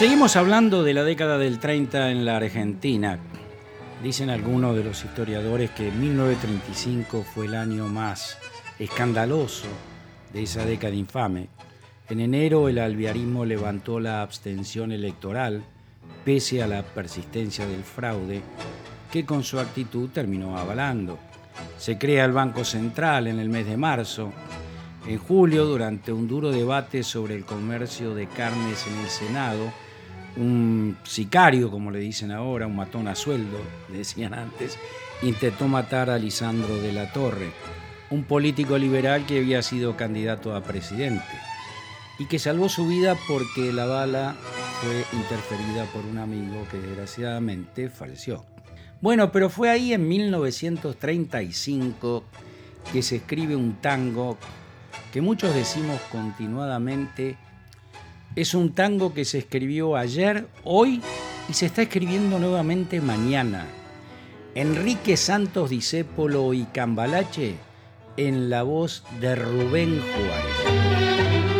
Seguimos 0.00 0.36
hablando 0.36 0.82
de 0.82 0.94
la 0.94 1.04
década 1.04 1.36
del 1.36 1.58
30 1.58 2.10
en 2.10 2.24
la 2.24 2.38
Argentina. 2.38 3.18
Dicen 4.02 4.30
algunos 4.30 4.74
de 4.74 4.82
los 4.82 5.04
historiadores 5.04 5.72
que 5.72 5.90
1935 5.90 7.22
fue 7.22 7.44
el 7.44 7.54
año 7.54 7.86
más 7.86 8.38
escandaloso 8.78 9.66
de 10.32 10.44
esa 10.44 10.64
década 10.64 10.94
infame. 10.94 11.48
En 12.08 12.20
enero 12.20 12.70
el 12.70 12.78
alviarismo 12.78 13.44
levantó 13.44 14.00
la 14.00 14.22
abstención 14.22 14.90
electoral 14.90 15.62
pese 16.24 16.62
a 16.62 16.66
la 16.66 16.82
persistencia 16.82 17.66
del 17.66 17.84
fraude 17.84 18.40
que 19.12 19.26
con 19.26 19.44
su 19.44 19.60
actitud 19.60 20.08
terminó 20.08 20.56
avalando. 20.56 21.18
Se 21.76 21.98
crea 21.98 22.24
el 22.24 22.32
Banco 22.32 22.64
Central 22.64 23.26
en 23.26 23.38
el 23.38 23.50
mes 23.50 23.66
de 23.66 23.76
marzo. 23.76 24.32
En 25.06 25.18
julio, 25.18 25.66
durante 25.66 26.10
un 26.10 26.26
duro 26.26 26.50
debate 26.52 27.02
sobre 27.02 27.34
el 27.34 27.44
comercio 27.44 28.14
de 28.14 28.28
carnes 28.28 28.86
en 28.86 28.98
el 28.98 29.10
Senado, 29.10 29.70
un 30.36 30.96
sicario, 31.04 31.70
como 31.70 31.90
le 31.90 31.98
dicen 31.98 32.30
ahora, 32.30 32.66
un 32.66 32.76
matón 32.76 33.08
a 33.08 33.14
sueldo, 33.14 33.58
decían 33.88 34.34
antes, 34.34 34.78
intentó 35.22 35.68
matar 35.68 36.10
a 36.10 36.18
Lisandro 36.18 36.76
de 36.78 36.92
la 36.92 37.10
Torre, 37.12 37.50
un 38.10 38.24
político 38.24 38.76
liberal 38.78 39.24
que 39.26 39.38
había 39.38 39.62
sido 39.62 39.96
candidato 39.96 40.54
a 40.54 40.62
presidente 40.62 41.24
y 42.18 42.26
que 42.26 42.38
salvó 42.38 42.68
su 42.68 42.86
vida 42.86 43.16
porque 43.26 43.72
la 43.72 43.86
bala 43.86 44.36
fue 44.82 45.06
interferida 45.18 45.86
por 45.86 46.04
un 46.04 46.18
amigo 46.18 46.66
que 46.70 46.76
desgraciadamente 46.78 47.88
falleció. 47.88 48.44
Bueno, 49.00 49.32
pero 49.32 49.48
fue 49.48 49.70
ahí 49.70 49.94
en 49.94 50.06
1935 50.08 52.24
que 52.92 53.02
se 53.02 53.16
escribe 53.16 53.56
un 53.56 53.80
tango 53.80 54.36
que 55.12 55.20
muchos 55.20 55.52
decimos 55.54 56.00
continuadamente 56.12 57.36
es 58.36 58.54
un 58.54 58.72
tango 58.72 59.12
que 59.12 59.24
se 59.24 59.38
escribió 59.38 59.96
ayer, 59.96 60.46
hoy 60.64 61.00
y 61.48 61.54
se 61.54 61.66
está 61.66 61.82
escribiendo 61.82 62.38
nuevamente 62.38 63.00
mañana. 63.00 63.66
Enrique 64.54 65.16
Santos 65.16 65.70
Discépolo 65.70 66.52
y 66.54 66.64
Cambalache 66.64 67.54
en 68.16 68.50
la 68.50 68.62
voz 68.62 69.04
de 69.20 69.34
Rubén 69.34 70.00
Juárez. 70.00 71.59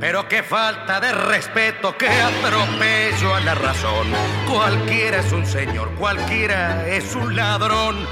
Pero 0.00 0.26
qué 0.26 0.42
falta 0.42 0.98
de 0.98 1.12
respeto, 1.12 1.94
qué 1.98 2.08
atropello 2.08 3.34
a 3.34 3.40
la 3.40 3.54
razón. 3.54 4.06
Cualquiera 4.48 5.18
es 5.18 5.30
un 5.30 5.44
señor, 5.44 5.90
cualquiera 5.96 6.88
es 6.88 7.14
un 7.14 7.36
ladrón. 7.36 8.06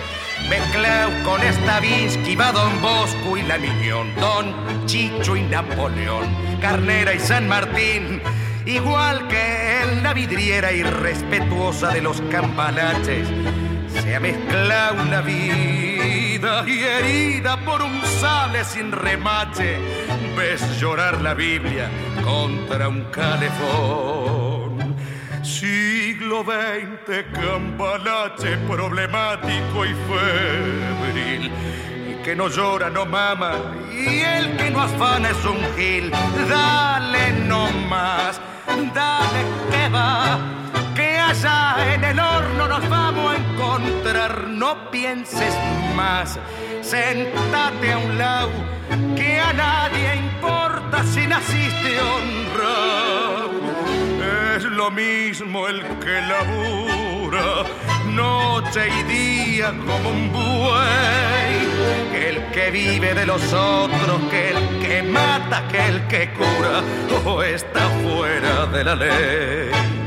Mezclao 0.51 1.11
con 1.25 1.41
Stavinsky, 1.41 2.37
va 2.37 2.53
Don 2.53 2.83
Bosco 2.83 3.39
y 3.39 3.43
la 3.43 3.57
Miñón, 3.57 4.15
Don 4.17 4.87
Chicho 4.87 5.35
y 5.35 5.43
Napoleón, 5.43 6.27
Carnera 6.61 7.15
y 7.15 7.21
San 7.21 7.49
Martín. 7.49 8.21
Igual 8.67 9.27
que 9.29 9.81
en 9.83 10.03
la 10.03 10.13
vidriera 10.13 10.71
irrespetuosa 10.73 11.89
de 11.89 12.03
los 12.03 12.21
campanaches, 12.31 13.27
se 14.09 14.17
ha 14.17 14.21
mezclado 14.21 15.03
una 15.03 15.21
vida 15.21 16.65
y 16.67 16.83
herida 16.83 17.59
por 17.59 17.83
un 17.83 18.01
sable 18.21 18.65
sin 18.65 18.91
remache. 18.91 19.77
Ves 20.35 20.81
llorar 20.81 21.21
la 21.21 21.35
Biblia 21.35 21.91
contra 22.25 22.89
un 22.89 23.05
calefón. 23.11 24.97
Siglo 25.43 26.43
XX, 26.43 27.27
campanache 27.35 28.57
problemático 28.67 29.85
y 29.85 29.95
febril. 30.09 31.53
Y 32.11 32.23
que 32.25 32.35
no 32.35 32.49
llora, 32.49 32.89
no 32.89 33.05
mama, 33.05 33.53
y 33.93 34.21
el 34.21 34.57
que 34.57 34.71
no 34.71 34.81
afana 34.81 35.29
es 35.29 35.45
un 35.45 35.61
gil. 35.77 36.11
Dale 36.49 37.33
no 37.47 37.71
más, 37.91 38.41
dale 38.95 39.41
que 39.71 39.89
va 39.91 40.39
que 40.95 41.19
allá 41.19 41.95
en 41.95 42.05
el 42.05 42.19
horno 42.19 42.69
nos 42.69 42.89
vamos 42.89 43.33
a 43.33 43.37
encontrar. 43.37 43.48
No 44.49 44.91
pienses 44.91 45.55
más, 45.95 46.39
sentate 46.83 47.93
a 47.93 47.99
un 47.99 48.19
lado, 48.19 48.51
que 49.15 49.39
a 49.39 49.53
nadie 49.53 50.17
importa 50.17 51.05
si 51.05 51.27
naciste 51.27 52.01
honrado. 52.01 53.51
Es 54.57 54.65
lo 54.65 54.91
mismo 54.91 55.69
el 55.69 55.81
que 56.01 56.21
labura 56.23 57.65
noche 58.15 58.89
y 58.89 59.03
día 59.05 59.73
como 59.87 60.11
un 60.11 60.33
buey, 60.33 62.11
que 62.11 62.29
el 62.31 62.51
que 62.51 62.71
vive 62.71 63.15
de 63.15 63.27
los 63.27 63.53
otros, 63.53 64.21
que 64.31 64.51
el 64.51 64.79
que 64.81 65.03
mata, 65.03 65.69
que 65.69 65.87
el 65.87 66.07
que 66.09 66.33
cura, 66.33 66.83
o 67.25 67.43
está 67.43 67.89
fuera 68.03 68.67
de 68.67 68.85
la 68.85 68.95
ley. 68.97 69.98